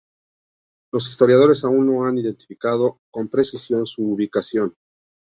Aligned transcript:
Los 0.91 1.07
historiadores 1.09 1.63
aún 1.63 1.85
no 1.85 2.05
han 2.07 2.17
identificado 2.17 3.01
con 3.11 3.27
precisión 3.29 3.85
su 3.85 4.01
ubicación. 4.03 4.73